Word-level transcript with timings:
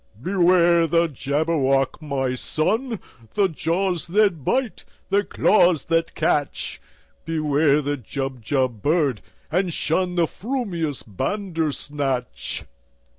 "Beware 0.19 0.87
the 0.87 1.07
Jabberwock, 1.07 2.01
my 2.01 2.33
son! 2.33 2.99
The 3.35 3.47
jaws 3.47 4.07
that 4.07 4.43
bite, 4.43 4.83
the 5.11 5.23
claws 5.23 5.85
that 5.85 6.15
catch! 6.15 6.81
Beware 7.23 7.83
the 7.83 7.97
Jubjub 7.97 8.81
bird, 8.81 9.21
and 9.51 9.69
shunThe 9.69 10.27
frumious 10.27 11.03
Bandersnatch!" 11.05 12.65